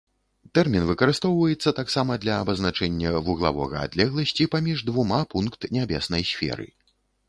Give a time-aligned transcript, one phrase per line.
[0.57, 6.73] Тэрмін выкарыстоўваецца таксама для абазначэння вуглавога адлегласці паміж двума пункт нябеснай сферы.